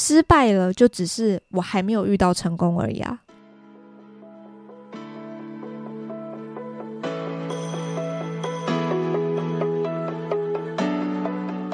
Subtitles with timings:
[0.00, 3.20] 失败了，就只是我还没有遇到成功而已啊。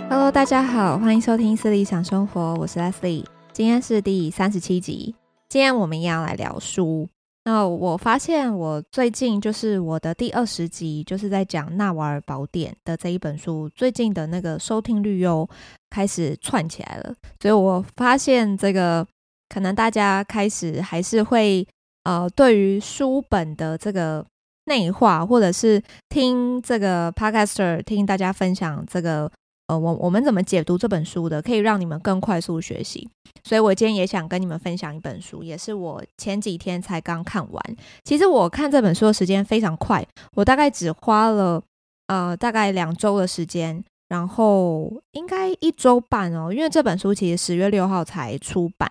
[0.08, 5.14] Hello，大家好，欢迎收听《思理想生活》，我是 Leslie，今天是第三十七集，
[5.50, 7.06] 今天我们一样来聊书。
[7.46, 15.46] 那我发现，我最近就是我的第二十集，就是在讲《纳瓦尔宝典》的这一本书，最近的那个收听率又
[15.94, 17.14] 开始串起来了。
[17.40, 19.06] 所以我发现，这个
[19.48, 21.64] 可能大家开始还是会
[22.02, 24.26] 呃，对于书本的这个
[24.64, 29.30] 内化，或者是听这个 Podcaster 听大家分享这个。
[29.66, 33.08] 呃，我我们怎么解读这本书的，可以让你们更快速学习。
[33.44, 37.76] 所以我今天也想跟你们分享一本书，也是我前几天才刚看完。
[38.04, 41.62] 其实我看这本书的时间非常快，我大概只花了
[42.08, 43.82] 呃大概两周的时间，
[44.14, 48.88] 然后应该一周半哦，因为这本书其实十月六号才出版，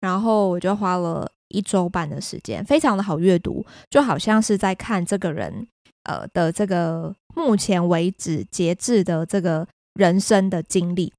[0.00, 5.66] 然后我就花了一周半的时间，非常的好阅读，就好像是在看这个人
[6.04, 9.66] 呃的这个目前为止截至的这个。
[10.00, 11.12] 人生的经历，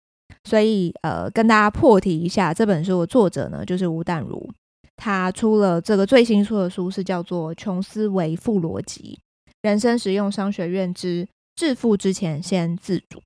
[0.50, 4.50] 所以呃，跟大家破题一下，这本书的作者呢，就是吴淡如。
[4.96, 9.20] 他出了这个最新出的书，是叫做《穷思维富逻辑：
[9.62, 13.20] 人生实用商学院之致富之前先自主》。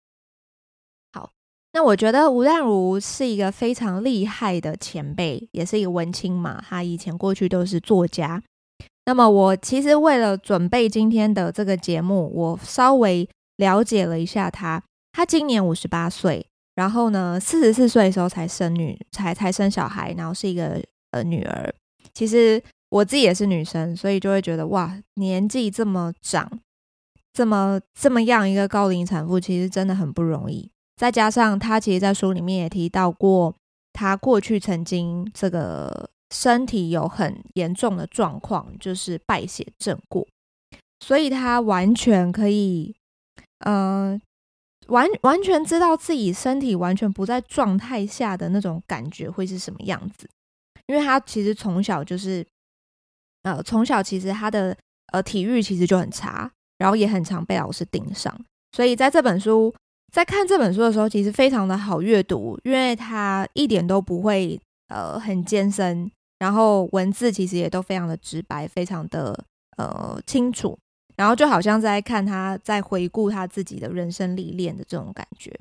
[1.77, 6.59] 那我觉得吴淡如是一个非常厉害的前辈，也是一个文青嘛。
[6.67, 8.41] 他以前过去都是作家。
[9.05, 14.81] 那么我其实为了准备今天的这个节目，我稍微了解了一下他。
[15.11, 21.71] 他今年五十八岁，然后呢，四十四岁的时候才生女，才才生小孩，然后是一个呃女儿。
[22.11, 26.59] 其实我自己也是女生，所以就会觉得哇，年纪这么长，
[27.31, 30.71] 这么这么样一个高龄产妇，其实真的很不容易。
[30.97, 33.55] 再加上他其实，在书里面也提到过，
[33.93, 40.27] 他过去曾经这个身体有很严重的状况，就是败血症过，
[40.99, 42.95] 所以他完全可以，
[43.59, 44.19] 呃。
[44.87, 50.29] 完完全知道自己身体完全不在状态下的那种感觉会是什么样子，
[50.85, 52.47] 因为他其实从小就是，
[53.43, 54.73] 呃，从小其实他的
[55.11, 58.33] 呃体育其实就很差，然后也很常被老师盯上，
[58.71, 59.75] 所以在这本书
[60.17, 69.45] 在看这本书的时候，其实非常的好阅读，因为他一点都不会呃很艰深，然后文字其实也都非常的直白，非常的
[69.77, 70.75] 呃清楚。
[71.17, 75.55] 然后就好像在看他在回顾他自己的人生历练的这种感觉。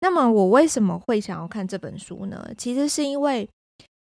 [0.00, 2.48] 那么我为什么会想要看这本书呢？
[2.56, 3.46] 其实是因为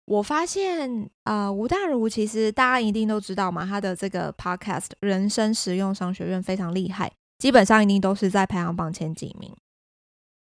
[0.05, 9.53] 我发现啊，吴大如其实大家一定都知道嘛，他的这个 podcast《人生实用商学院》非常厉害，基本上一定都是在排行榜前几名。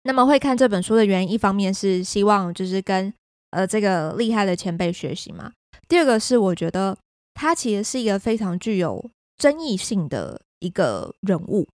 [0.09, 3.13] 那么会看这本书的原因，一方面是希望就是跟
[3.51, 5.53] 呃这个厉害的前辈学习嘛。
[5.87, 6.97] 第二个是我觉得
[7.35, 9.11] 他其实是一个非常具有。
[9.37, 11.65] 争议性的一个人物，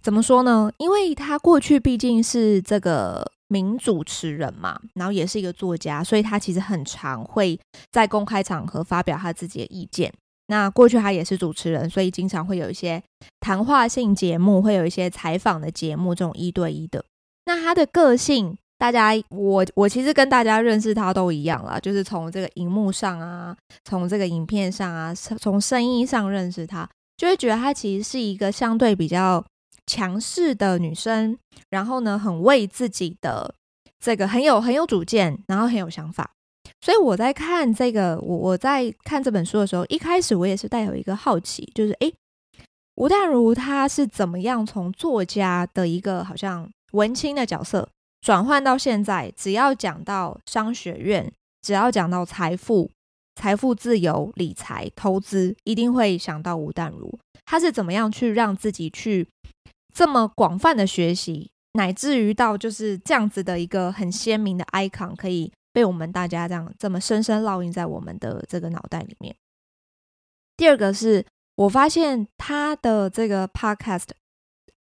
[0.00, 0.70] 怎么说呢？
[0.78, 7.58] 因为他过去毕竟是这个名主持人嘛，然后也是一个作家，所以他其实很常会
[7.90, 10.12] 在公开场合发表他自己的意见。
[10.46, 13.02] 那过去他也是主持人，所以经常会有一些
[13.40, 17.04] 谈话性节目，会有一些采访的节目，这种一对一的。
[17.46, 29.44] 那他的个性，大家我我其实跟大家认识他都一样啦，就是从这个荧幕上啊，从这个影片上啊，从声音上认识他，就会觉得他其实是一个相对比较
[29.86, 31.36] 强势的女生，
[31.70, 33.54] 然后呢，很为自己的
[34.00, 36.30] 这个很有很有主见，然后很有想法。
[36.80, 42.12] 所以我在看这个，我我在看这本书的时候，一开始我也是带有一个好奇，就是诶，
[42.96, 47.88] 吴淡如她是怎么样从作家的一个好像文青的角色。
[48.20, 52.90] 转换到现在，只要讲到商学院，只要讲到财富、
[53.34, 57.18] 财富自由、理财、投资，一定会想到吴淡如。
[57.44, 59.28] 他是怎么样去让自己去
[59.94, 69.36] 这么广泛的学习，乃至于到就是这样子的一个很鲜明的 icon，可以被我们大家这样这么深深烙印在我们的这个脑袋里面。
[70.56, 71.26] 第二个是
[71.56, 74.08] 我发现他的这个 podcast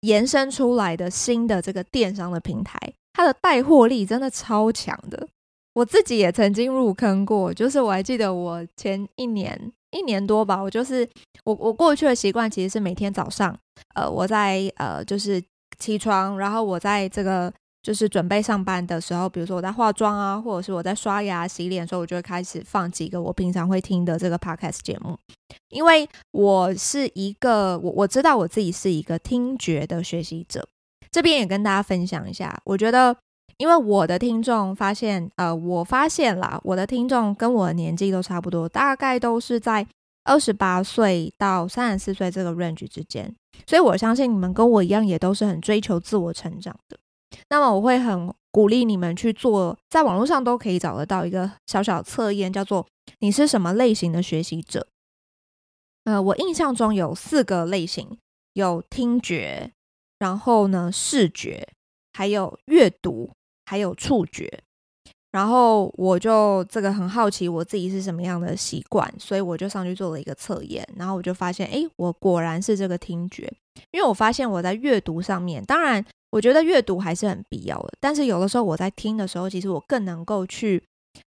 [0.02, 2.78] 延伸出来的新的这个电商的平台。
[3.12, 5.28] 它的带货力真的超强的，
[5.74, 7.52] 我自己也曾经入坑过。
[7.52, 11.06] 就是我还记得我前一年一年多吧，我就是
[11.44, 13.54] 我我过去的习惯其实是每天早上，
[13.94, 15.42] 呃，我在呃就是
[15.78, 17.52] 起床，然后我在这个
[17.82, 25.18] 就是准备上班的时候，比如说我在化妆啊，或者是我在刷牙洗脸的时候，我就会开始放几个我平常会听的这个 podcast 节目，
[25.70, 30.66] 因为我是一个我我知道我自己是一个听觉的学习者。
[31.10, 33.14] 这边也跟大家分享一下，我觉得
[33.58, 39.86] 因为我的听众发现，呃，我发现啦，我的听众跟我的年纪都差不多，大概都是在
[40.24, 43.34] 二十八岁到三十四岁这个 range 之间，
[43.66, 46.96] 所以我相信你们跟我一样，也都是很追求自我成长的。
[47.48, 52.86] 那么我会很鼓励你们去做，在网络上都可以找得到一个小小测验，叫做
[53.20, 54.86] “你是什么类型的学习者”。
[56.04, 58.18] 呃，我印象中有四个类型，
[58.54, 59.70] 有听觉，
[60.18, 61.68] 然后呢，视觉，
[62.12, 63.30] 还有阅读，
[63.66, 64.62] 还有触觉。
[65.30, 73.50] 然后我就这个很好奇我自己是什么样的习惯，所以我就上去做了一个测验，然后我就发现，诶，我果然是这个听觉，
[73.92, 80.82] 因为我发现我在阅读上面，当然我觉得阅读还是很必要的，但是有的时候我在听的时候，其实我更能够去，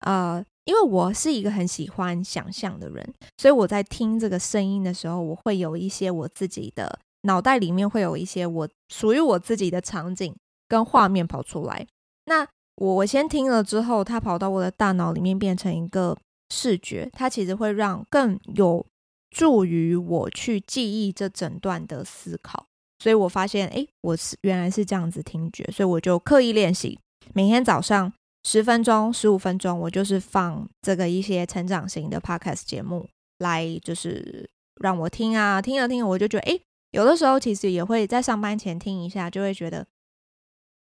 [0.06, 10.34] 呃，因为我是一个很喜欢想象的人，所以我在听这个声音的时候，我会有一些我自己的脑袋里面会有一些我属于我自己的场景
[10.70, 11.86] 跟画面跑出来，
[12.28, 12.48] 那。
[12.78, 16.18] 我我先听了之后，它跑到我的大脑里面变成一个
[16.50, 18.84] 视觉，它其实会让更有
[19.30, 22.66] 助于我去记忆这整段的思考。
[23.02, 27.00] 所以我发现，诶，我是原来是这样子听觉，所以我就刻意练习，
[27.34, 28.14] 每天早上
[28.44, 33.10] 十分钟、十五分钟，我就是放这个一些成长型的 podcast 节目
[33.40, 34.48] 来，就是
[34.82, 36.62] 让我听啊，听了听了，我就觉得，诶，
[36.92, 39.88] 有的时候其实也会在上班前听一下，就会觉得，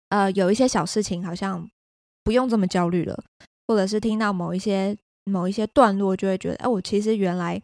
[0.09, 1.69] 呃，有一些小事情好像。
[2.23, 3.23] 不用这么焦虑了，
[3.67, 7.59] 或者是听到某一些某一些段落，就会觉得，哎，我其实原来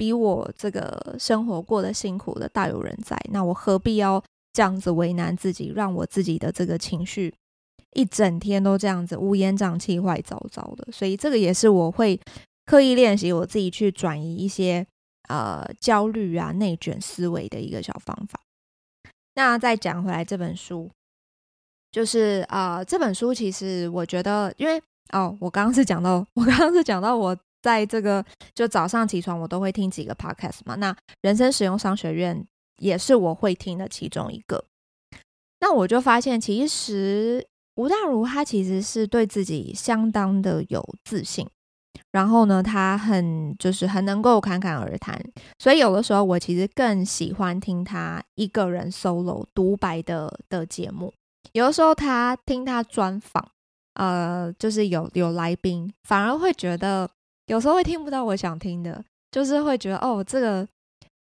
[0.00, 4.22] 比我这个生活过得辛苦的大有人在，那我何必要
[4.54, 7.34] 这样子为难自己，让我自己的这个情绪
[7.92, 10.90] 一整天都这样子乌烟瘴气、坏糟糟的？
[10.90, 12.18] 所以这个也是我会
[12.64, 14.86] 刻意练习我自己去转移一些
[15.28, 18.40] 呃焦虑啊、内卷思维的一个小方法。
[19.34, 20.90] 那再讲回来这本书。
[21.92, 24.80] 就是啊、这本书其实我觉得，因为
[25.12, 28.24] 哦，我刚刚是讲到， 我刚刚是讲到，我在这个
[28.54, 30.74] 就早上起床，我都会听几个 podcast 嘛。
[30.76, 32.46] 那人生实用商学院
[32.78, 34.64] 也是我会听的其中一个。
[35.60, 37.46] 那我就发现，其实
[37.76, 41.46] 吴淡如他其实是对自己相当的有自信，
[42.10, 45.22] 然后呢，他很就是很能够侃侃而谈，
[45.58, 51.12] 所以有的时候我其实更喜欢听他一个人 solo 独白的的节目。
[51.52, 53.46] 有的时候他听他专访，
[53.94, 57.10] 呃，就是有有来宾，反而会觉得
[57.50, 60.64] 有时候会听不到我想听的，就是会觉得哦，这个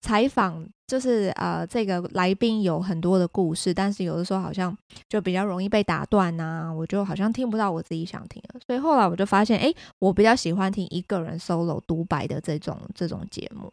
[0.02, 4.76] 采访就是呃，这个来宾有很多的故事，但是有的时候好像
[5.08, 13.72] 就比较容易被打断啊，我就好像听不到我自己想听的，所以后来我就发现，哎，我比较喜欢听一个人 solo 独白的这种这种节目，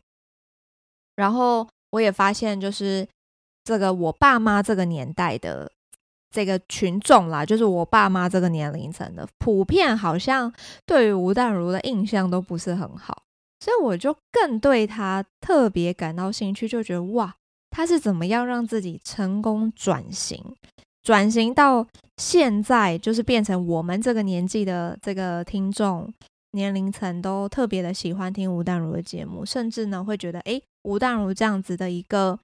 [1.16, 3.08] 然后我也发现，就是
[3.64, 5.72] 这个我爸妈这个年代的。
[6.32, 10.52] 这个群众啦，就是我爸妈这个年龄层的，普遍好像
[10.86, 13.22] 对于吴淡如的印象都不是很好，
[13.60, 17.34] 所以我就更对他特别感到兴趣，就觉得哇，
[17.70, 20.42] 他是怎么样让自己成功转型，
[21.02, 21.86] 转型到
[22.16, 26.12] 现在，就是变成我们这个年纪的这个听众
[26.52, 32.38] 年龄层都特别的喜欢听吴淡如的节目，甚至呢会觉得，诶，吴淡如这样子的一个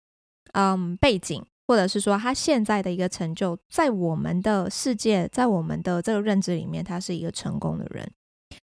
[0.53, 1.45] 嗯背景。
[1.69, 8.11] 或者是说，他现在的一个成就，在我们的世界，在我们的这个认知里面，他是一个成功的人。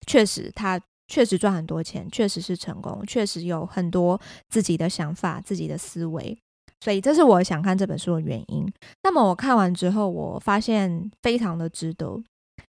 [0.07, 6.35] 确实，他确实赚很多钱，确实是成功，确实有很多自己的想法、自己的思维。
[6.79, 8.65] 所以，这是我想看这本书的原因。
[9.03, 12.23] 那么，我看完之后，我发现非常的值得。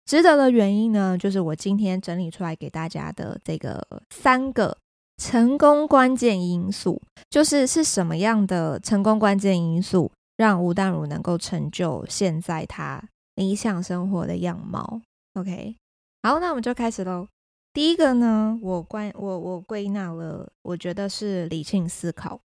[0.06, 4.76] 值得的原因呢，就是我今天整理出来给大家的这个三个。
[5.16, 13.02] 成功关键因素就是是什么样的成功关键因素让吴淡如能够成就现在他
[13.36, 15.00] 理想生活的样貌
[15.34, 15.76] ？OK，
[16.22, 17.28] 好，那我们就开始喽。
[17.72, 22.40] 第一个呢，我关我我归纳了，我觉得是理性思考。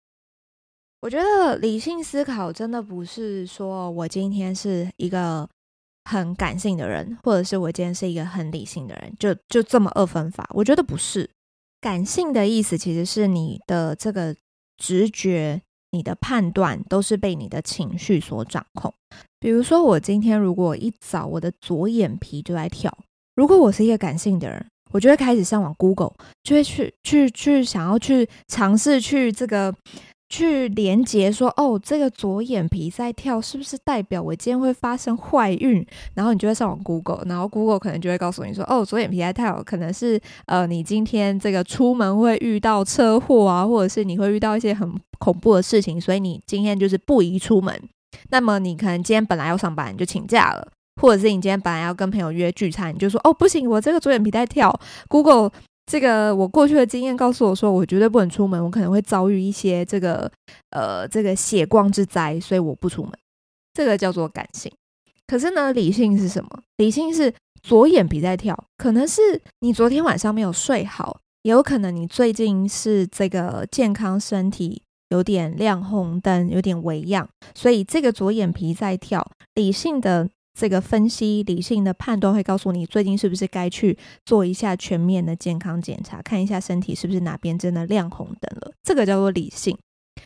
[1.01, 5.47] 我觉得理性思考真的不是说我今天是一个
[6.05, 10.49] 很感性的人，或者是我今天是一个很理性的人，就就这么二分法。
[10.53, 11.29] 我觉得不是。
[11.81, 14.35] 感性的意思其实是你的这个
[14.77, 18.93] 直觉、你的判断都是被你的情绪所掌控。
[19.39, 22.95] 比如说，我今天如果一早我的左眼皮就在跳，
[23.35, 29.73] 如果我是一个感性的人，我就会开始上网 Google，就会去去去想要去尝试去这个。
[30.29, 35.83] 去连接说哦，这个左眼皮在跳，是不是代表我今天会发生坏运？
[36.13, 47.81] 然后你就会上网 Google，然后 Google 可能就会告诉你说，哦，左眼皮在跳，可能是呃，你今天这个出门会遇到车祸啊，或者是你会遇到一些很恐怖的事情，所以你今天就是不宜出门。
[48.29, 50.67] 那么你可能今天本来要上班，你就请假了，
[51.01, 54.79] 或者是你今天本来要跟朋友约聚餐，你就说哦不行，我这个左眼皮在跳。
[55.07, 55.51] Google
[55.89, 60.31] 这个我过去的经验告诉我说，我绝对不能出门，我可能会遭遇一些这个
[60.69, 63.11] 呃这个血光之灾，所以我不出门。
[63.73, 64.71] 这个叫做感性。
[65.25, 66.49] 可是呢，理性是什么？
[66.77, 79.27] 理性是左眼皮在跳，可能是你昨天晚上没有睡好，也有可能你最近是这个健康身体有点亮红灯，有点微恙，所以这个左眼皮在跳。
[79.55, 88.71] 理性的这个分析，理性的判断会告诉你，最近是不是该去做一下全面的健康检查，看一下身体是不是哪边真的亮红灯了。
[88.83, 89.77] 这个叫做理性。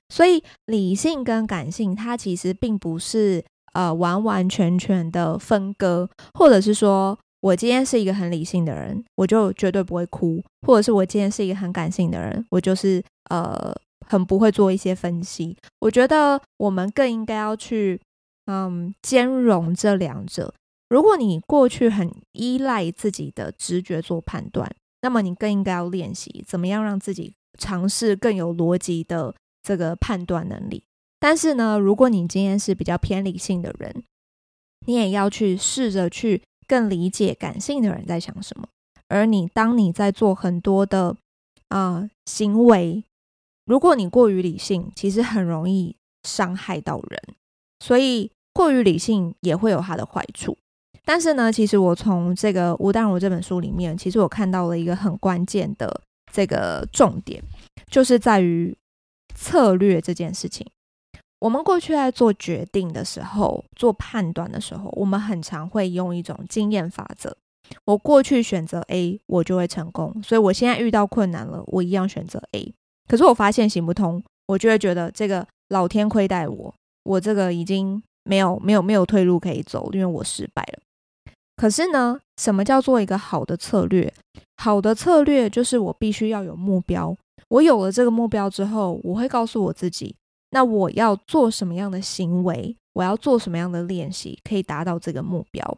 [0.09, 3.43] 所以理性跟感性，它其实并不是。
[3.73, 13.73] 呃，完完全全的分割，或者是说我今天是一个很理性的人，我就绝对不会哭；或者是我今天是一个很感性的人，我就是呃
[14.05, 15.57] 很不会做一些分析。
[15.79, 17.99] 我觉得我们更应该要去
[18.45, 20.53] 嗯兼容这两者。
[20.89, 24.69] 如果你过去很依赖自己的直觉做判断，
[25.01, 29.33] 那么你更应该要练习怎么样让自己尝试更有逻辑的
[29.63, 30.83] 这个判断能力。
[31.19, 34.03] 但是呢，如果你今天是比较偏理性的人，
[34.85, 38.67] 你也要去试着去更理解感性的人在想什么。
[39.07, 41.15] 而你当你在做很多的
[41.69, 43.03] 啊、行为，
[43.65, 47.35] 如果你过于理性，其实很容易伤害到人。
[47.83, 50.57] 所以过于理性也会有它的坏处。
[51.03, 57.43] 但是呢，其实我从这个吴淡如这本书里面，其实我看到了一个很关键的这个重点，
[57.91, 58.73] 就是在于
[59.35, 60.65] 策略这件事情。
[61.41, 67.35] 我们过去在做决定的时候，做判断的时候，我们很常会用一种经验法则。
[67.83, 72.73] 我过去选择 A，我就会成功，所以我现在遇到困难了，我一样选择 A。
[73.09, 80.79] 可是我发现行不通，我就会觉得这个老天亏待我，我这个已经没有没有没有退路可以走，因为我失败了。
[81.55, 84.11] 可是呢，什么叫做一个好的策略？
[84.57, 87.15] 好的策略就是我必须要有目标。
[87.49, 90.15] 我有了这个目标之后，我会告诉我自己。
[90.51, 92.75] 那我要做什么样的行为？
[92.93, 95.77] 我要做什么样的练习，可以达到这个目标？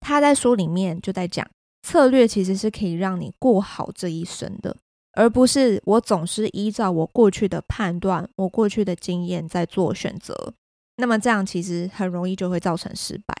[0.00, 1.48] 他在书里面就在讲，
[1.82, 4.76] 策略其实是可以让你过好这一生的，
[5.16, 10.54] 而不是我总是依照我过去的判断、我过去的经验在做选择。
[10.98, 13.34] 那么这样其实很容易就会造成失败。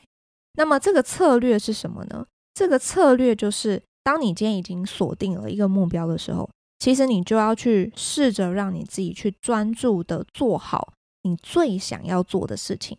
[0.54, 2.26] 那么这个策略是什么呢？
[2.52, 6.50] 这个策略就是，当你今天已经锁定了一个目标的时候。
[6.78, 10.92] 其实你就要去试着让你自己去专注的做好
[11.22, 12.98] 你最想要做的事情，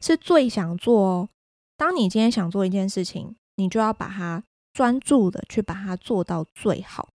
[0.00, 1.28] 是最想做哦。
[1.76, 7.09] 当你今天想做一件事情，你就要把它专注的去把它做到最好。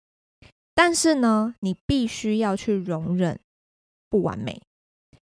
[0.74, 3.38] 但是呢，你必须要去容忍
[4.08, 4.60] 不完美。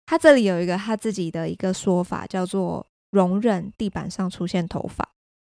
[0.05, 5.07] 他这里有一个他自己的一个说法，叫做容忍地板上出现头发。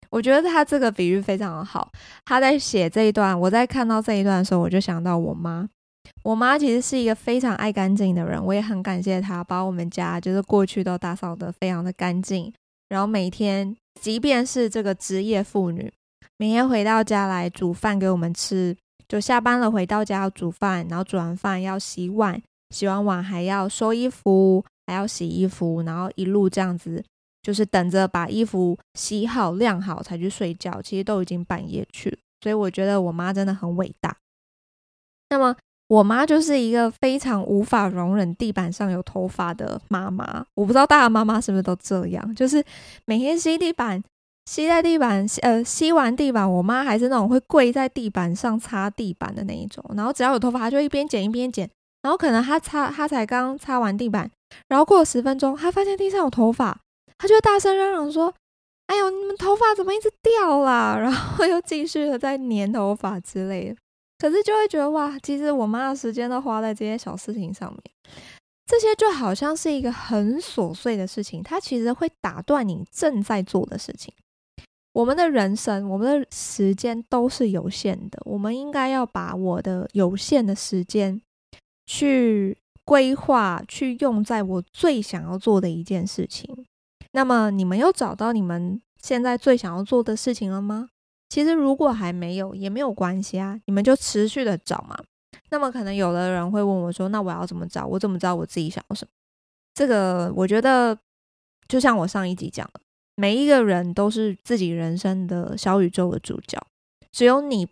[0.10, 1.89] 我觉得他这个比喻非常的好。
[2.25, 5.67] 他在写这一段，我在看到这一段的时候，我就想到我妈。
[6.24, 12.51] 我妈其实是一个非常爱干净的人，我也很感谢她把我们家就是过去都打扫得非常的干净。
[12.89, 15.91] 然后每天，即便是这个职业妇女，
[16.38, 18.75] 每天回到家来煮饭给我们吃，
[19.11, 27.03] 就下班了回到家要煮饭，然后煮完饭要洗碗，洗完碗还要收衣服，还要洗衣服，然后一路这样子。
[27.41, 34.15] 就是等着把衣服洗好晾好才去睡觉，其实都已经半夜去了，所以我觉得我妈真的很伟大。
[35.29, 35.53] 那么
[35.87, 42.63] 我妈就是一个非常无法容忍地板上有头发的妈妈，我不知道大家妈妈是不是都这样，就是
[43.05, 44.01] 每天吸地板，
[44.45, 51.69] 吸在地板，呃，吸完地板，我妈还是那种会跪在地板上擦地板的那一种，然后只要有头发，她就一边剪一边剪，
[52.01, 54.29] 然后可能她擦，她才刚擦完地板，
[54.67, 56.79] 然后过了十分钟，她发现地上有头发。
[57.17, 58.33] 他就大声嚷嚷说
[58.88, 63.75] ：“哎呦，你们头发怎么一直掉啦？” 然后又继续的在粘头发之类的。
[64.17, 67.81] 可是就会觉得哇，其实我妈的时间都花在这些小事情上面，
[68.65, 74.12] 这些就好像是一个很琐碎的事情，它其实会打断你正在做的事情。
[74.93, 81.21] 我们的人生，我们的时间都是有限的，我们应该要把我的有限的时间
[81.86, 86.65] 去规划，去用在我最想要做的一件事情。
[87.13, 90.89] 那么你们有找到你们现在最想要做的事情了吗？
[91.29, 94.98] 其实如果还没有，也没有关系啊，你们就持续的找嘛。
[95.50, 97.86] 那么可能有的人会问我说：“那我要怎么找？
[97.86, 99.12] 我怎么知道我自己想要什么？”
[99.74, 100.98] 这个我觉得
[101.69, 102.81] 就像我上一集讲的，
[103.21, 106.59] 每一个人都是自己人生的小宇宙的主角，
[107.11, 107.67] 只有你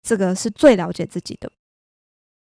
[0.00, 1.50] 这个是最了解自己的，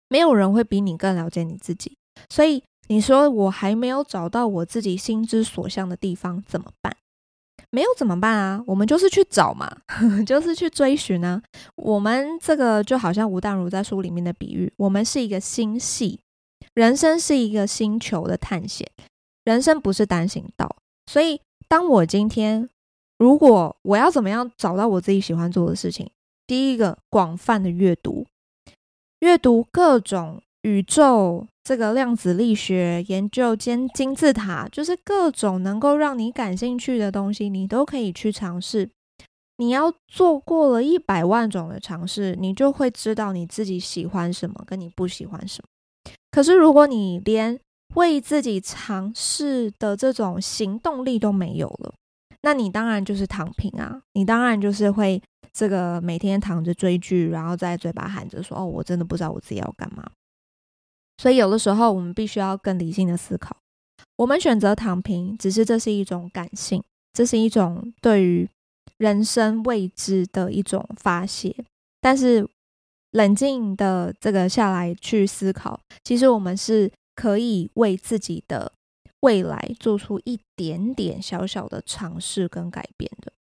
[0.09, 1.95] 没有人会比你更了解你自己，
[2.29, 2.61] 所以。
[2.91, 6.91] 你说我还没有找到我自己心之所向的地方怎么办？
[7.69, 8.63] 没有怎么办啊？
[8.65, 9.71] 我们就是去找嘛，
[10.25, 11.39] 就是去追寻、啊。
[11.75, 16.19] 我们这个就好像吴淡如在书里面的比喻，我们是一个星系，
[16.73, 18.89] 人生是一个星球的探险，
[19.43, 20.75] 人生不是单行道。
[21.05, 22.67] 所以，当我今天
[23.17, 26.09] 如果我要怎么样找到我自己喜欢做的事情，
[26.47, 28.25] 第一个，广泛的阅读，
[29.19, 31.47] 阅读各种宇宙。
[31.61, 38.89] 这个量子力学研究兼金字塔，就是各种能够让你感兴趣的东西，你都可以去尝试。
[39.57, 46.11] 你要做过了一百万种的尝试，你就会知道你自己喜欢什么，跟你不喜欢什么。
[46.31, 47.59] 可是如果你连
[47.95, 51.93] 为自己尝试的这种行动力都没有了，
[52.41, 54.01] 那你当然就是躺平啊！
[54.13, 60.09] 你当然就是会这个每天躺着追剧，然后在嘴巴喊着说：“哦，我真的不知道我自己要干嘛。”
[61.17, 63.57] 所以，有的时候我们必须要更理性的思考。
[64.15, 66.81] 我们选择躺平，只是这是一种感性，
[67.11, 68.47] 这是一种对于
[68.97, 71.55] 人生未知的一种发泄。
[71.99, 72.47] 但是，
[73.11, 78.71] 冷静的这个下来去思考，其实我们是可以为自己的
[79.19, 83.33] 未来做出一点点小小的尝试跟改变的。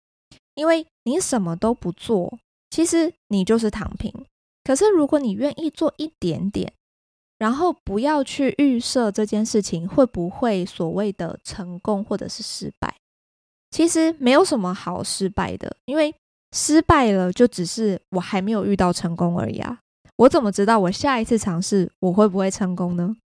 [0.55, 2.37] 因为你什么都不做，
[2.69, 4.13] 其实你就是躺平。
[4.65, 6.73] 可是，如果你愿意做一点点，
[7.37, 12.93] 然后不要去预设这件事情会不会所谓的成功或者是失败，
[13.71, 16.13] 其实没有什么好失败的，因为
[16.51, 19.79] 失败了就只是我还没有遇到成功而已啊。
[20.17, 23.15] 我怎么知道我下一次尝试我会不会成功呢？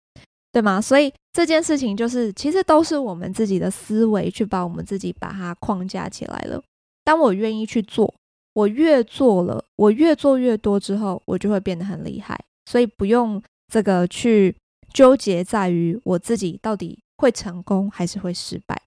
[0.54, 0.80] 对吗？
[0.80, 6.62] 所以这件事情就是其实都是我们自己的思维去把我们自己把它框架起来了。
[7.04, 8.14] 当我愿意去做，
[8.54, 12.38] 我越做了，我越做越多之后，我就会变得很厉害。
[12.64, 13.42] 所以不用。
[13.72, 14.54] 这个去
[14.92, 18.80] 纠结在于我自己到底会成功还是会失败。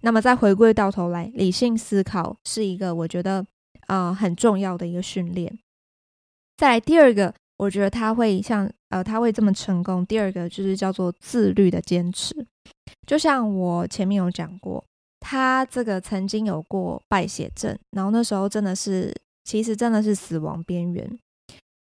[0.00, 3.46] 那么再回归到头来，理性思考是一个我觉得
[3.86, 5.56] 啊、很重要的一个训练。
[6.56, 10.04] 再来第二个，我觉得他会像呃他会这么成功。
[10.06, 12.46] 第二个就是叫做自律的坚持。
[13.06, 14.84] 就像我前面有讲过，
[15.18, 19.12] 他这个曾经有过败血症，然后那时候真的是
[19.44, 21.18] 其实真的是死亡边缘。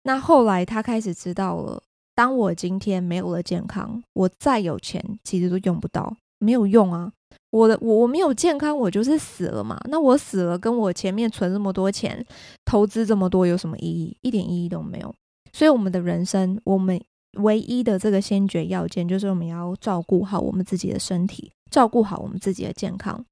[0.05, 1.83] 那后来他开始知道了。
[2.14, 7.11] 当我今天没有了健康，我再有钱其实都用不到，没有用啊！
[7.50, 9.81] 我的我我没有健康，我就是死了嘛。
[9.88, 12.22] 那我死了，跟我前面存这么多钱、
[12.66, 14.14] 投资这么多有什么意义？
[14.20, 15.14] 一点意义都没有。
[15.52, 17.02] 所以，我们的人生，我们
[17.38, 23.24] 唯一的这个先决要件，就是我们要照顾好我们自己的身体，照顾好我们自己的健康，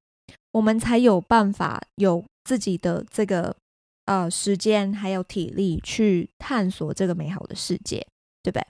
[0.53, 3.57] 我们才有办法有自己的这个
[4.05, 8.07] 呃时间还有体力去探索这个美好的世界。
[8.43, 8.67] 对不对？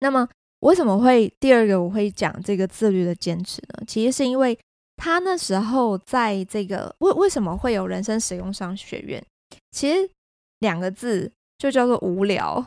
[0.00, 0.28] 那么
[0.60, 3.82] 为什么会第二个我会讲这个自律的坚持呢？
[3.86, 4.58] 其实是因为
[4.96, 9.24] 他那时候在这个为为什么会有人生实用商学院？
[9.70, 10.10] 其实
[10.58, 12.64] 两个字就叫做无聊，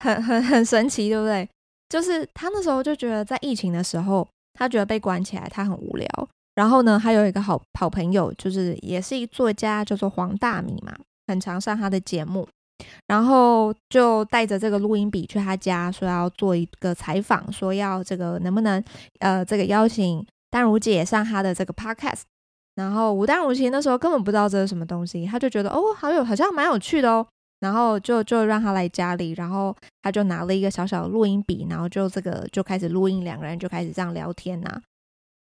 [0.00, 1.48] 很很很神奇，对不对？
[1.88, 6.06] 就是他那时候就觉得在疫情的时候，他觉得被关起来，他很无聊。
[6.54, 10.92] 然后呢，他有一个好好朋友，就是也是一作家，叫做黄大米嘛，
[11.28, 12.46] 很常上他的节目。
[13.06, 18.82] 然后就带着这个录音笔去他家，说要做一个采访，说要这个能不能
[19.20, 22.22] 呃这个邀请丹如姐上他的这个 podcast。
[22.76, 27.26] 然后吴丹如其实那时候根本不知道这是什么东西，他就觉得哦好有好像蛮有趣的哦，
[27.60, 34.80] 然后就就让他来家里，然后他就拿了一个小小的录音笔，然后就这个就开始录音，两个人就开始这样聊天呐。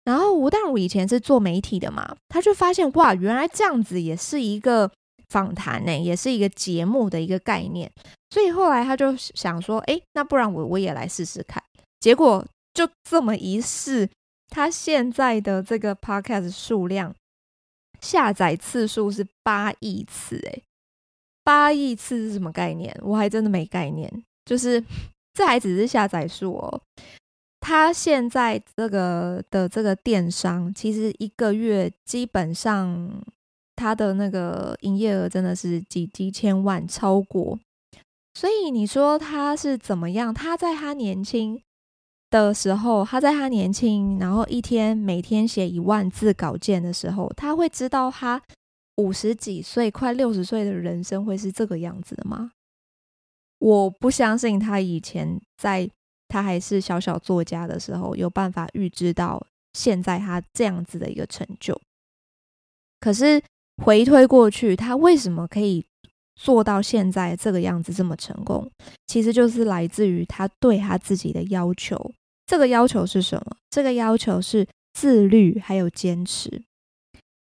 [0.04, 4.92] 然后吴淡如以前是做媒体的嘛，他就发现哇，原来这样子也是一个。
[5.28, 7.92] 访谈呢，也是一个节目的一个概念，
[8.30, 11.62] 所以后来他就想说，哎，那不然我我也来试试看。
[12.00, 14.08] 结果就这么一试，
[14.50, 17.14] 他现在的这个 podcast 数量
[18.00, 20.62] 下载次数是八亿次，哎，
[21.46, 22.94] 八亿次是什么概念？
[23.02, 24.12] 我还真的没概念。
[24.44, 24.84] 就是
[25.34, 26.82] 这还只是下载数哦，
[27.62, 33.24] 他现在这个的这个电商，其实一个月基本上。
[33.78, 37.60] 他的那个营业额真的是几几千万，超过。
[38.34, 40.34] 所以你说他是怎么样？
[40.34, 41.62] 他在他年轻
[42.30, 48.42] 的时候，他在他年轻，然后一天每天写一万字稿件的时候，他会知道他
[48.98, 52.52] 五十几岁、快六十岁的人生会是这个样子的吗？
[53.60, 55.90] 我不相信他以前在
[56.28, 61.80] 他还是小小作家的时候，有办法预知到现在他这样子的一个成就。
[63.00, 63.42] 可是。
[63.84, 65.86] 回推过去，他为什么可以
[66.34, 68.72] 做到现在这个样子这么成功？
[69.06, 72.14] 其实就是来自于他对他自己的要求。
[72.46, 73.58] 这个要求是什么？
[73.70, 76.64] 这个要求是自律还有坚持。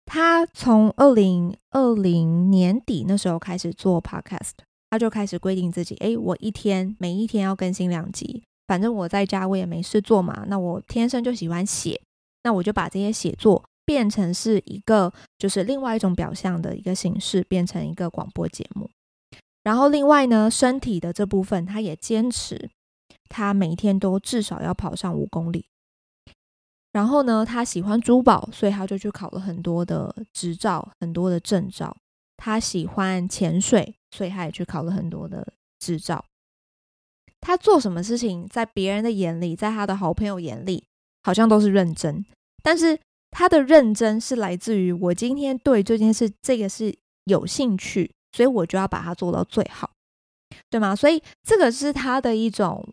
[0.05, 4.51] 他从二零二零年底那时候开始做 podcast，
[4.89, 12.01] 他就开始规定自己，诶，我一天每一天要更新两集，反正我在家我也没事做嘛，那我天生就喜欢写，
[12.43, 18.89] 那我就把这些写作变成是一个就是另外一种表象的一个形式，变成一个广播节目。
[19.63, 22.69] 然后另外呢，身体的这部分，他也坚持
[23.29, 25.65] 他每天都至少要跑上五公里。
[26.93, 31.95] 然后呢，他喜欢珠宝，所以他就去考了很多的执照，很多的证照。
[32.35, 36.25] 他喜欢潜水，所以他也去考了很多的执照。
[37.39, 40.83] 他做什么事情，在别人的眼里，在他的好朋友眼里，
[41.23, 42.25] 好像都是认真。
[42.61, 42.99] 但是
[43.29, 49.89] 他的认真是来自于我今天对这件事，这个是有兴趣，所以我就要把它做到最好，
[50.69, 50.93] 对吗？
[50.93, 52.85] 所以这个是他的一种。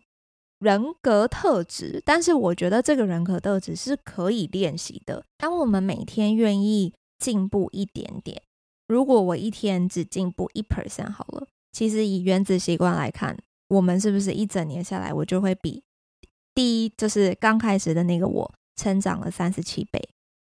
[0.59, 5.23] 人格特质，但是我觉得这个人格特质是可以练习的。
[5.37, 8.41] 当我们每天愿意进步一点点，
[8.87, 13.37] 如果我一天只进步一 percent 好了，其实以原子习惯来看，
[13.69, 15.81] 我们是不是一整年下来，我就会比
[16.53, 20.09] 第一就是刚开始的那个我成长了三十七倍？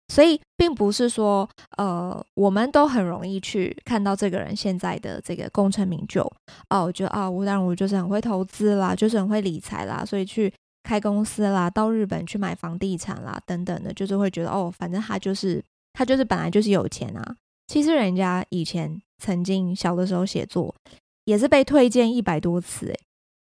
[0.08, 6.22] 所以，并不是说，呃，我们都很容易去看到这个人现在的这个功成名就
[6.70, 15.62] 哦，我觉得啊，吴淡如就是很会投资啦，就是很会理财啦，所以去开公司啦，到日本去买房地产啦，等等的，就是会觉得哦，反正他就是
[15.94, 17.36] 他就是本来就是有钱啊。
[17.65, 20.74] 其实人家以前曾经小的时候写作
[21.24, 23.00] 也是被推荐一百多次诶，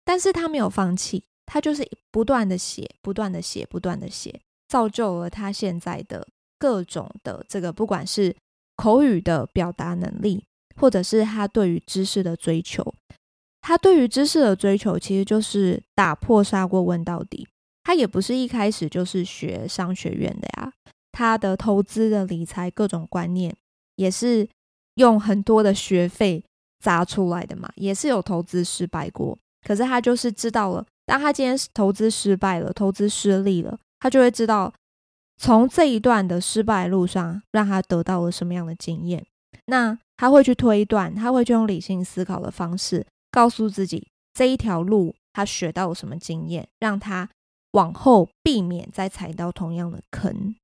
[0.04, 6.28] 但是他没有放弃，他就是不断的写，不断的写，不断的写，造就了他现在的。
[6.60, 8.36] 各种的这个，不管是
[8.76, 10.44] 口语的表达能力，
[10.76, 12.94] 或者是他对于知识的追求，
[13.62, 17.48] 他对于知识的追求，其实就是打破砂锅问到底。
[17.84, 20.72] 他也不是一开始就是学商学院的呀，
[21.12, 23.56] 他的投资的理财各种观念，
[23.96, 24.48] 也是
[24.96, 26.44] 用很多的学费
[26.80, 29.38] 砸出来的嘛，也是有投资失败过。
[29.66, 34.72] 可是他就是知道了，当他今天投资失败了，投资失利了，他就会知道。
[35.40, 39.26] 从这一段的失败路上，让他得到了什么样的经验？
[39.68, 47.30] 那他会去推断，他会去用理性思考的方式，告诉自己这一条路他学到了什么经验，让他
[47.72, 50.56] 往后避免再踩到同样的坑。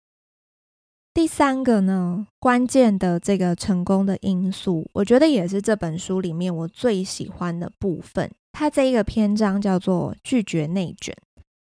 [1.14, 8.30] 第三个呢，关键的这个成功的因素，我觉得也是这本书里面我最喜欢的部分。
[8.52, 11.16] 它这一个篇章叫做拒绝内卷，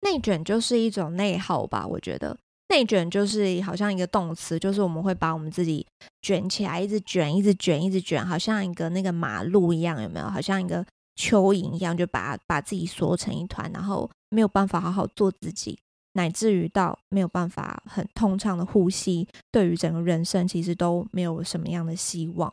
[0.01, 2.39] 内卷就是一种内耗吧，我觉得。
[2.69, 5.87] 内卷就是好像一个动词，就是我们会把我们自己
[6.23, 10.27] 卷起来，一直卷，一直卷，一直卷，好像一个那个马路一样，有没有？
[10.29, 10.85] 好像一个
[11.17, 15.79] 蚯蚓一样，就把把自己缩成一团，然后没有办法好好做自己，
[16.15, 22.53] 乃至于到没有办法很通畅的呼吸，对于整个人生其实都没有什么样的希望。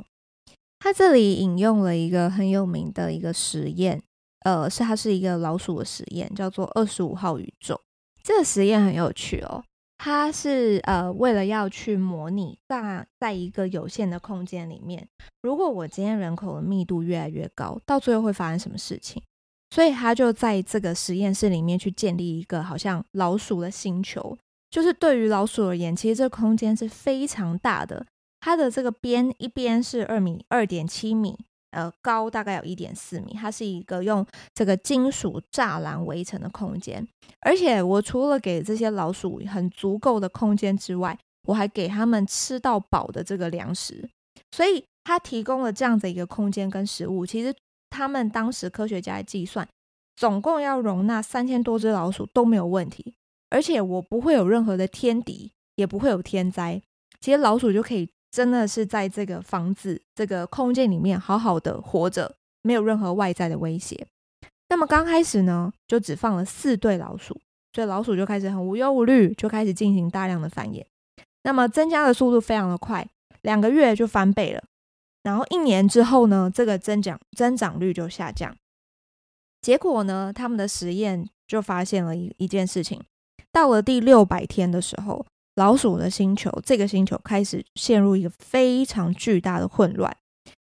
[0.80, 4.02] 他这里引用了一个很有名的一个实验，
[4.42, 7.80] 呃，是它是一个老鼠的实验，叫做二十五号宇宙。
[8.24, 9.64] 这个实验很有趣哦。
[10.04, 15.08] 它是呃，为了要去模拟在在一个有限的空间里面，
[15.44, 19.22] 如果我今天人口的密度越来越高，到最后会发生什么事情？
[19.70, 24.36] 所以他就在这个实验室里面去建立一个好像老鼠的星球，
[24.72, 28.04] 就是对于老鼠而言，其实这空间是非常大的，
[28.40, 31.38] 它的这个边一边是二米二点七米。
[31.72, 37.06] 呃，高大概有一点四米，它是一个用这个金属栅栏围成的空间。
[37.42, 44.08] 而且，我除了给这些老鼠很足够的空间之外，我还给他们吃到饱的这个粮食。
[44.52, 47.26] 所以，它提供了这样的一个空间跟食物。
[47.26, 47.56] 其实，
[47.90, 49.68] 他们当时科学家计算，
[50.16, 53.16] 总共要容纳三千多只老鼠都没有问题。
[53.50, 56.82] 而且，我不会有任何的天敌，也不会有天灾。
[57.22, 58.10] 其实，老鼠就可以。
[58.32, 64.08] 真的是在这个房子、这个空间里面好好的活着，没有任何外在的威胁。
[64.70, 67.38] 那么刚开始呢，就只放了四对老鼠，
[67.74, 70.86] 所以老鼠就开始很无忧无虑，就开始进行大量的繁衍。
[71.44, 73.06] 那么增加的速度非常的快，
[73.42, 74.64] 两个月就翻倍了。
[75.24, 78.56] 然后一年之后呢，这个增长增长率就下降。
[79.60, 83.04] 结果呢，他们的实验就发现了一一件事情，
[83.52, 85.26] 到了第六百天的时候。
[85.56, 90.16] 老鼠的星球，这个星球开始陷入一个非常巨大的混乱，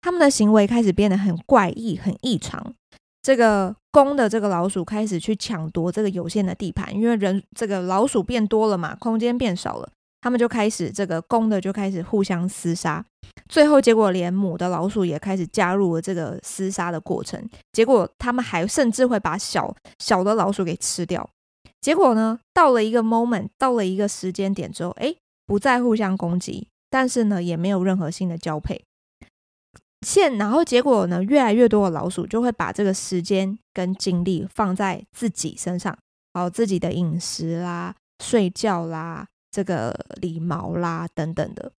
[0.00, 2.74] 他们的行为开始变得很怪异、很异常。
[3.22, 9.90] 这个公的这个老鼠开始去抢夺这个有限的地盘，因为人这个老鼠变多了嘛，空间变少了，
[10.22, 13.04] 他们就开始这个公的就开始互相厮杀，
[13.50, 21.28] 最后结果连母的老鼠也开始加入了这个厮杀的过程，结果他们还甚至会把小小的老鼠给吃掉。
[21.80, 25.14] 结果呢，到了一个 moment，到了一个时间点之后，哎，
[25.46, 28.84] 不再互相攻击，但是呢，也没有任何新的交配。
[30.06, 35.96] 现然后结果呢，越来越多的老鼠就会把这个时间跟精力放在自己身上，
[36.34, 41.72] 好，自己的饮食啦、睡觉啦、这个理毛啦等等的。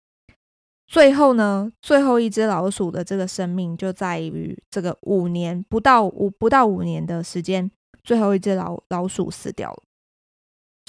[0.87, 7.71] 最后呢，最后一只老鼠的这个生命就在于这个五年不到五不到五年的时间，
[8.03, 9.83] 最后一只老老鼠死掉了。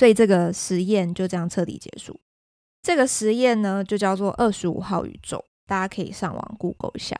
[0.02, 2.18] 所以这个实验就这样彻底结束。
[2.82, 5.44] 这个实验呢，就叫做二十五号宇宙。
[5.64, 7.16] 大家可以上网 Google 一下，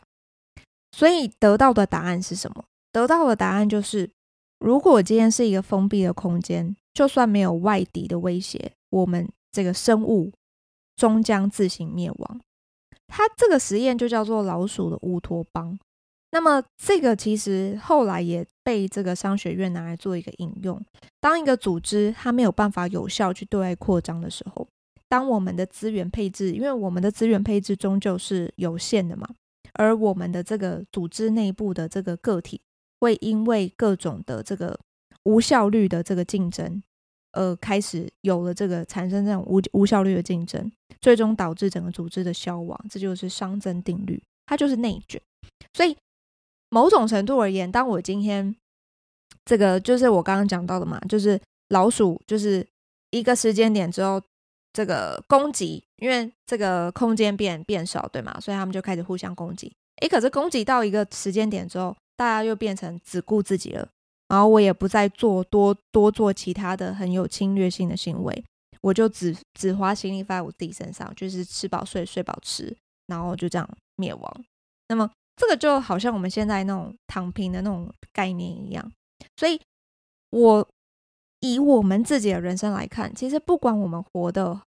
[0.91, 2.65] 所以得到的答案是什么？
[2.91, 4.11] 得到的答案就是，
[4.59, 10.33] 如果今天是一个封闭的空间，就算没有外敌的威胁，我们这个生物
[10.97, 12.41] 终将自行灭亡。
[13.07, 15.79] 它这个实验就叫做老鼠的乌托邦。
[16.33, 20.83] 那么这个其实后来也被这个商学院拿来做一个引用。
[21.21, 24.67] 当一个组织它没有办法有效去对外扩张的时候，
[25.09, 29.29] 当我们的资源配置，因为我们的资源配置终究是有限的嘛，
[29.75, 32.61] 而我们的这个组织内部的这个个体
[32.99, 34.79] 会因为各种的这个
[35.25, 36.83] 无效率的这个竞争，
[37.33, 45.21] 呃，开始有了这个产生这种无无效率的竞争，最终导致整个组织的消亡，这就是熵增定律，它就是内卷。
[45.75, 45.97] 所以
[46.73, 48.57] 某种程度而言，当我今天
[49.45, 52.67] 这个就是我刚刚讲到的嘛，就是老鼠就是
[53.11, 54.21] 一个时间点之后。
[54.75, 58.41] 这个攻击，因为这个空间变变少，对吗？
[58.41, 59.71] 所以他们就开始互相攻击。
[60.01, 63.87] 诶，可是攻击到一个时间点之后，大家又变成只顾自己了。
[64.29, 68.43] 然后我也不再做多多做其他的很有侵略性的行为，
[68.81, 72.75] 我就只只花心力放在我自己身上，就是吃饱睡，睡饱吃，
[73.09, 74.45] 然后就这样灭亡。
[74.89, 75.11] 那么
[75.43, 78.93] 这个就好像我们现在那种躺平的那种概念一样。
[79.37, 79.61] 所以，
[80.31, 80.67] 我。
[81.45, 84.61] 以我们自己的人生来看，其实不管我们活得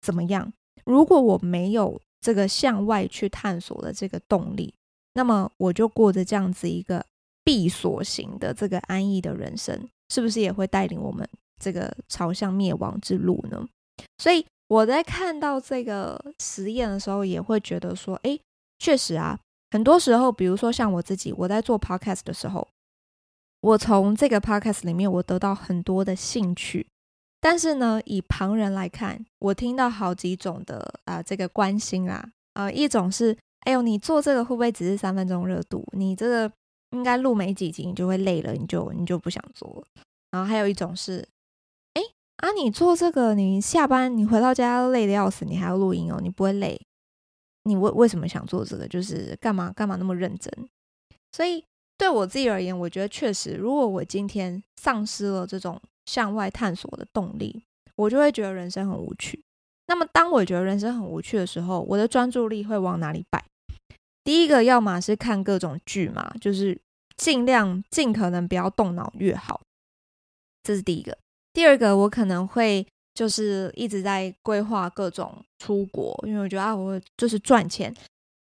[0.00, 0.50] 怎么样，
[0.86, 4.72] 如果我没有这个向外去探索的这个动力，
[5.12, 7.04] 那么我就过着这样子一个
[7.44, 11.28] 闭锁型的这个安逸的人生，是不是也会带领我们
[11.60, 13.68] 这个朝向灭亡之路呢？
[14.16, 18.40] 所以我在看到这个实验的时候，也会觉得说，诶，
[18.78, 19.38] 确实啊，
[19.76, 22.66] 很多时候，比如说像我自己，我在做 podcast 的时候。
[23.60, 26.86] 我从这个 podcast 里面，我得到很多的兴趣，
[27.42, 33.36] 但是呢，以旁人来看，我听到好几种的啊、这个关心啊，呃，一种是，
[33.66, 35.84] 哎呦，你做这个会不会只是三分钟热度？
[35.92, 36.50] 你这个
[36.92, 40.02] 应该录没几集，你就会累了，你就你就不想做了。
[40.30, 41.28] 然后还有一种是，
[41.92, 42.02] 哎
[42.36, 46.80] 啊，你做这个，你下班你回到家累得要死，你还要录音哦，你不会累？
[47.66, 48.88] 你为为什么想做这个？
[48.88, 50.50] 就是干嘛干嘛那么认真？
[51.32, 51.64] 所以。
[51.98, 59.42] 对我自己而言，我觉得确实，如果我今天丧失了这种向外探索的动力，我就会觉得人生很无趣。
[59.86, 63.42] 那么，当我觉得人生很无趣的时候，我的专注力会往哪里摆？
[64.22, 66.78] 第一个，要么是看各种剧嘛，就是
[67.16, 69.62] 尽量尽可能不要动脑越好，
[70.64, 71.16] 这是第一个。
[71.54, 77.92] 第二个，我可能会就是一直在规划各种出国，因为我觉得啊，我就是赚钱。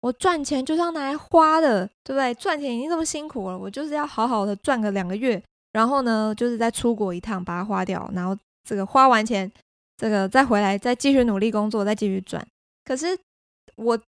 [0.02, 2.32] 我赚钱就是要拿来花的，对不对？
[2.36, 9.52] 赚钱已经这么辛苦了，我就是要好好的赚个两个月，然后呢，就是再出国一趟，把它花掉，然后这个花完钱，
[9.98, 12.46] 这个再回来，再继续努力工作，再继续赚。
[12.84, 13.18] 可是
[13.78, 14.00] 我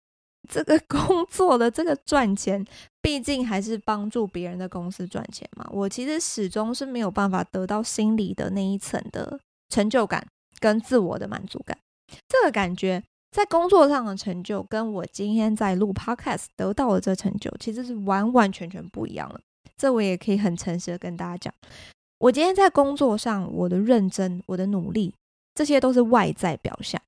[0.52, 2.62] 这个 工作的这个赚钱，
[3.00, 5.66] 毕竟还是帮助别人的公司赚钱嘛。
[5.72, 10.26] 我其实始终是没有办法得到心里的那一层的成就感
[10.58, 11.76] 跟自我的满足感，
[12.28, 13.02] 这个感觉。
[13.32, 19.38] 在工作上的成就，跟我今天在录 Podcast 得到的这成就，其实是完完全全不一样了。
[19.76, 21.52] 这我也可以很诚实的跟大家讲，
[22.18, 25.12] 我今天在工作上，我的认真、我的努力，
[25.54, 26.98] 这些都是外在表象。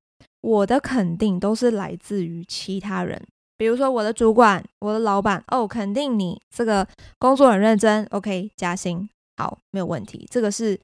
[0.43, 3.21] 我的肯定都是来自于其他人，
[3.57, 6.87] 比如说我的主管、我的老板，哦，肯定你这个
[7.19, 9.09] 工作很认真，OK，加薪，
[9.39, 10.27] 好，没有问题。
[10.31, 10.79] 这个是，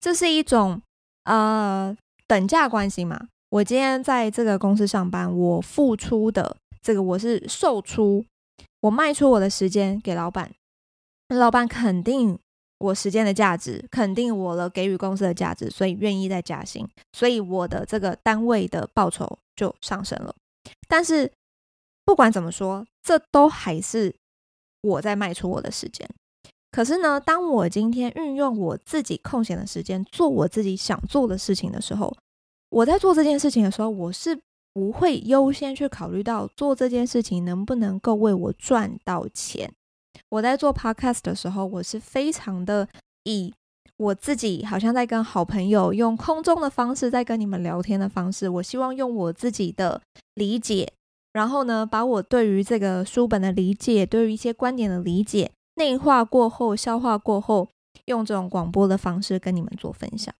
[0.00, 0.82] 这是一种
[1.24, 1.96] 呃
[2.28, 3.28] 等价关系嘛。
[3.50, 8.24] 我今天在这个公司上班，我付出的这个我是售出，
[8.82, 10.52] 我卖出我的时间给老板，
[11.28, 12.38] 老板肯定
[12.78, 20.34] 我时间的价值，肯定我了给予公司的价值，所以愿意再加薪，所以我的这个单位的报酬就上升了。
[20.86, 21.32] 但是
[22.04, 24.14] 不管怎么说，这都还是
[24.82, 26.06] 我在卖出我的时间。
[26.70, 32.14] 可是呢，当我今天运用我自己空闲的时间做我自己想做的事情的时候，
[32.70, 34.38] 我在做这件事情的时候，我是
[34.74, 39.72] 不会优先去考虑到做这件事情能不能够为我赚到钱。
[40.28, 42.86] 我在做 podcast 的时候，我是非常的
[43.24, 43.52] 以
[43.96, 50.00] 我自己好像在跟好朋友用空中的方式在跟你们聊天的方式，我希望用我自己的
[50.34, 50.92] 理解，
[51.32, 57.68] 然后呢，把我对于这个书本的理解，对于一些观点的理解，内化过后，消化过后，
[58.04, 60.34] 用这种广播的方式跟你们做分享。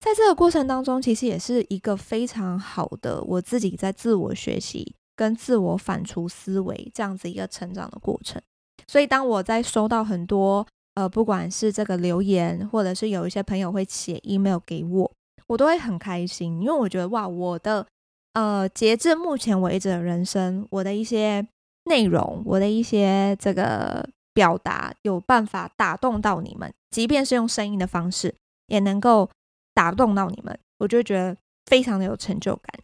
[0.00, 8.40] 在这个过程当中，其实也是一个非常好的我自己在自我学习跟自我反刍思维这样子一个成长的过程。
[8.86, 15.10] 所以，当我在收到很多呃，不管是这个留言，或者是有一些朋友会写 email 给我，
[15.46, 17.86] 我都会很开心，因为我觉得哇，我的
[18.34, 21.46] 呃，截至目前为止的人生，我的一些
[21.84, 28.34] 内容，我的一些这个表达，有办法打动到你们，即便是用声音的方式，
[28.66, 29.30] 也能够。
[29.74, 32.78] 打动到你们，我就觉得非常的有成就感。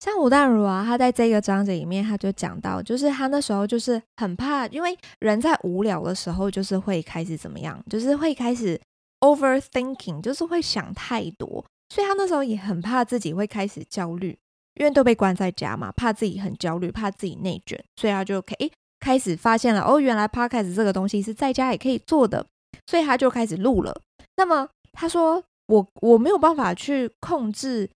[0.00, 8.80] 像吴淡如啊，他在这个章节里面，他就讲到，就是他那时候就是很怕，因为人在无聊的时候，就是会开始怎么样，就是会开始
[9.20, 14.34] overthinking，就是会想太多，所以他那时候也很怕自己会开始焦虑，
[14.76, 18.72] 因为都被关在家嘛，怕自己很焦虑，怕自己内卷，所以他就可以
[19.04, 22.46] 开始发现了，哦，原来 podcast 这个东西是在家也可以做的，
[22.86, 24.00] 所以他就开始录了。
[24.36, 25.44] 那么他说。
[25.68, 27.88] 我我没有办法去控制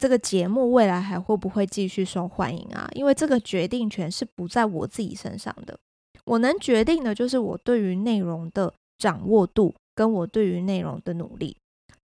[0.00, 5.78] 这个节目未来还会不会继续受欢迎啊，因为这个决定权是不在我自己身上的。
[6.24, 11.56] 我能决定的就是我对于内容的掌握度，跟我对于内容的努力。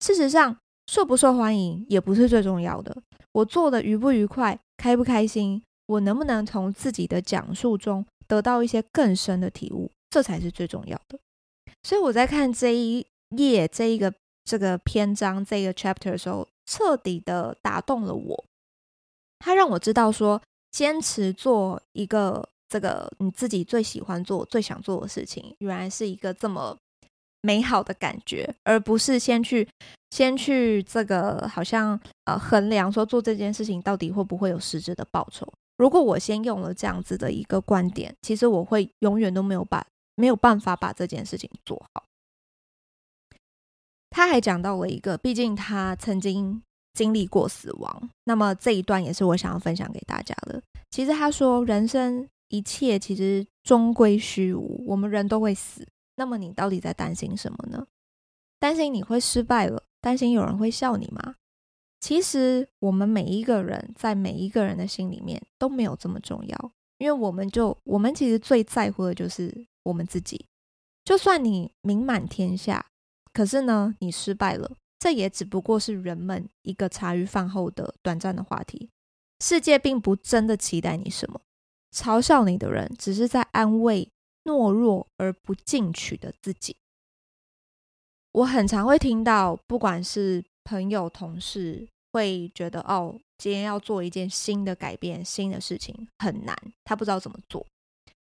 [0.01, 0.55] 事实上，
[0.87, 2.95] 受不受欢迎也不是最重要的。
[3.33, 11.19] 我做的愉不愉快，开不开心，我能不能从自己的讲述中得到一些更深的体悟，这才是最重要的。
[11.83, 14.13] 所以我在看这一页这一个。
[14.49, 18.45] 这个篇章这个 chapter 的时候，彻底的打动了我。
[19.41, 26.79] 他让我知道说，坚持做一个这个你自己最喜欢做、最想做的事情，原来是一个这么
[27.41, 29.69] 美好的感觉，而不是先去
[30.11, 35.53] 先去这个好像呃衡量说做这件事情到底会不会有实质的报酬。
[35.77, 42.05] 如果我先用了这样子的一个观点，其实我会永远都没有把没有办法把这件事情做好。
[44.11, 46.63] 他还讲到了一个，毕竟他曾经
[46.95, 50.63] 经历过死亡，那么这一段也是我想要分享给大家的。
[50.91, 55.87] 其实他说，人生一切其实终归虚无，我们人都会死。
[56.17, 57.87] 那么你到底在担心什么呢？
[58.59, 59.83] 担心你会失败了？
[60.01, 61.35] 担心有人会笑你吗？
[62.07, 70.47] 其实我们每一个人在每一个人的心里面都没有这么重要，因为我们就我们其实最在乎的就是我们自己。
[71.05, 72.87] 就算你名满天下。
[73.33, 78.89] 可是呢，你失败了，这也只不过是人们一个茶余饭后的短暂的话题。
[79.41, 81.41] 世界并不真的期待你什么，
[81.93, 84.09] 嘲笑你的人只是在安慰
[84.45, 86.77] 懦弱而不进取的自己。
[88.31, 97.65] 我很常会听到，不管是朋友、同事，会觉得哦，今天要做一件新的改变、新的事情很难，他不知道怎么做。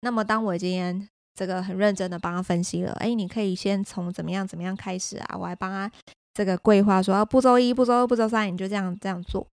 [0.01, 5.37] 那么，当我今天这个很认真的帮他分析了，哎，你可以先从怎么样怎么样开始啊？
[5.37, 5.91] 我还帮他
[6.33, 9.47] 这个规划说，啊，步骤一、步骤二、步骤三，你就这样这样做。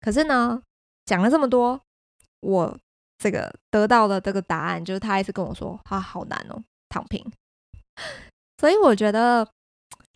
[0.00, 0.62] 可是呢，
[1.04, 1.80] 讲了这么多，
[2.40, 2.78] 我
[3.18, 7.24] 这个得到的这个答案就是他还是跟我说，啊，好难哦，躺平。
[8.58, 9.48] 所以我觉得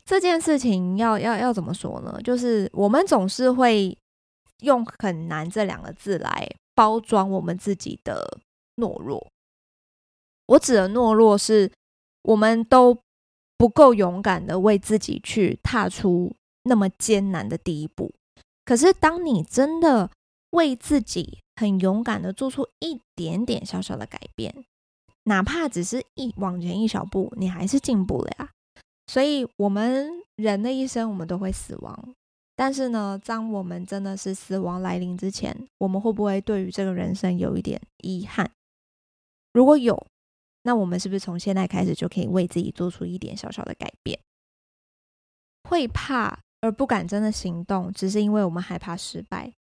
[0.06, 2.18] 这件事情要要要怎么说呢？
[2.22, 3.98] 就是我们总是会
[4.60, 8.38] 用很难这两个字来包装我们自己的
[8.76, 9.26] 懦弱。
[10.46, 11.72] 我指的懦弱是，
[12.22, 12.96] 我们都
[13.58, 18.14] 不够勇敢的为自己去踏出那么艰难的第一步。
[18.64, 20.08] 可是，当你真的
[20.50, 24.64] 为自己很勇敢的做出一点点小小的改变，
[25.24, 28.50] 哪怕只是一往前一小步，你还是进步了呀。
[29.06, 32.14] 所以，我们人的一生，我们都会死亡。
[32.54, 38.50] 但是呢，当我们真的是死亡来临之前，我们会不会对于这个人生有一点遗憾？
[39.52, 40.06] 如果有，
[40.62, 44.18] 那我们是不是从现在开始就可以为自己做出一点小小的改变？
[45.68, 49.52] 会怕而不敢真的行动，只是因为我们害怕失败。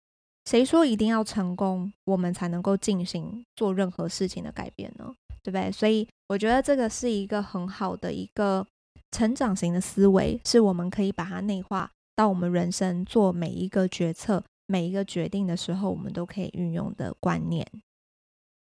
[0.45, 5.15] 谁说一定要成功，我们才能够进行做任何事情的改变呢？
[5.43, 5.73] 对不对？
[5.73, 8.67] 所以我觉得这个是一个很好的一个
[9.15, 17.65] 成长型的思维，是我们可以把它内化到我们人生做每一个决策、每一个决定的时候，我们都可以运用的观念。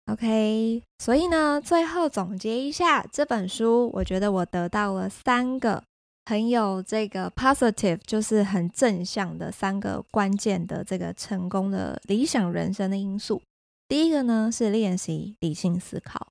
[0.08, 5.82] OK，所以呢，最后总结一下这本书，我觉得我得到了三个
[6.26, 13.42] 很有这个 positive，就是很正向的三个关键的这个成功的理想人生的因素。
[13.88, 16.28] 第一个呢是练习理性思考，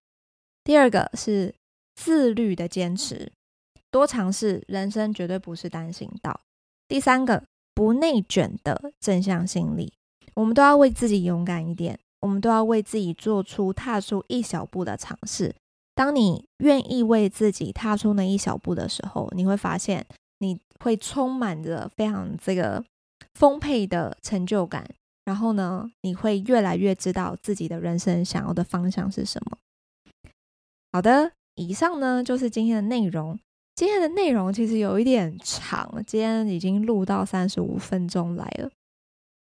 [0.63, 1.55] 第二个是
[1.95, 3.33] 自律的坚持，
[3.95, 6.41] 多尝试，人生绝对不是单行道。
[6.89, 7.45] 第三个，
[7.77, 9.93] 不内卷的正向心理，
[10.35, 15.55] 我们都要为自己勇敢一点，我们都要为自己做出踏出一小步的尝试。
[15.95, 20.05] 当你愿意为自己踏出那一小步的时候，你会发现
[20.39, 22.85] 你会充满着非常这个
[23.35, 24.85] 丰沛的成就感。
[25.25, 29.57] 然后呢，你会越来越知道自己的人生想要的方向是什么。
[30.91, 33.39] 好的，以上呢就是今天的内容。
[33.75, 38.71] 今天的内容其实有一点长，今天已经录到三十五分钟来了。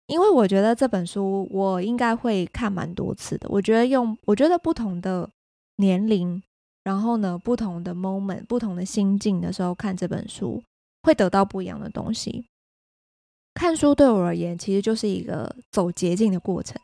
[0.09, 3.49] 因为我觉得这本书我应该会看蛮多次的。
[3.49, 5.29] 我觉得用，我觉得不同的
[5.77, 6.43] 年龄，
[6.85, 10.62] 然后呢，不同的 moment，不同的心境的时候看这本书，
[11.03, 12.47] 会得到不一样的东西。
[13.55, 16.81] 看书对我而言，其实就是一个走捷径的过程，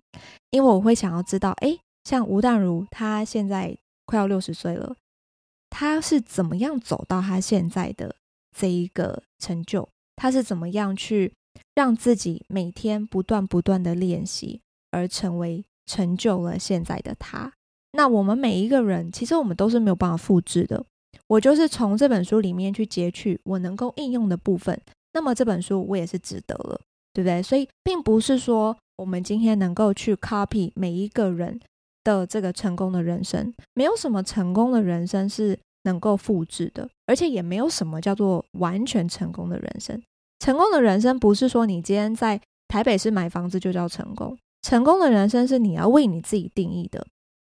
[0.51, 3.77] 因为我会想要知道，哎，像吴淡如，他现在
[4.07, 4.97] 快要六十岁了，
[5.75, 8.15] 他是怎么样走到他现在的
[8.55, 9.89] 这一个成就？
[10.15, 11.33] 他是怎么样去
[11.75, 14.61] 让自己每天不断不断的练习，
[14.91, 17.51] 而成为成就了现在的他？
[17.93, 20.85] 那我们每一个人，其实我们都是没有办法复制的。
[21.27, 24.79] 我就是从这本书里面去截取我能够应用的部分。
[25.15, 26.79] 那么这本书我也是值得了，
[27.15, 27.43] 对不对？
[27.43, 31.59] 所以并不是说我们今天能够去 copy 每一个人
[32.05, 40.03] 的这个成功的人生，没有什么成功的人生是能够复制的，而且也没有什么叫做完全成功的人生。
[40.39, 47.07] 成功的人生不是说你今天在台北市买房子就叫成功，成功的人生是你要为你自己定义的。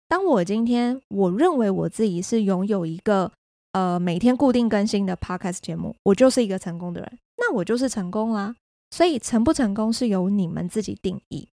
[0.09, 3.31] 当我今天我认为我自己是拥有一个
[3.73, 7.19] 呃每天固定更新的 podcast 节目，我就是一个成功的人。
[7.37, 8.55] 那我就是成功啦，
[8.91, 11.49] 所以成不成功是由你们自己定义。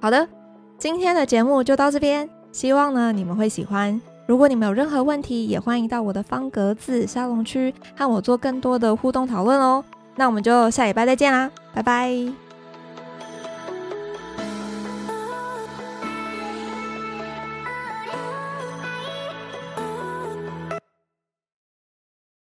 [0.00, 0.28] 好的，
[0.80, 4.00] 今天的节目就到这边，希望呢你们会喜欢。
[4.26, 9.84] 如果你们有任何问题，也欢迎到我的方格子沙龙区和我做更多的互动讨论哦。
[10.16, 12.49] 那我们就下礼拜再见啦，拜拜。